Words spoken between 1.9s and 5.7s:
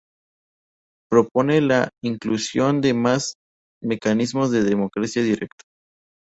inclusión de más mecanismos de democracia directa.